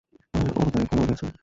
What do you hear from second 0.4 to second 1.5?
ও তাই ক্ষমাও চাচ্ছে।